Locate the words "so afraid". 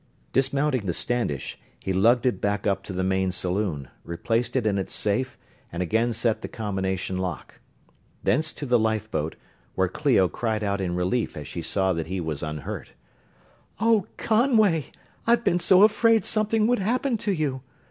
15.59-16.25